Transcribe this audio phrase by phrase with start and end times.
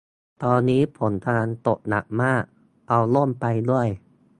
[0.43, 2.43] ตอนนี้ฝนกำลังตกหนักมาก
[2.87, 3.87] เอาร่มไปด้วย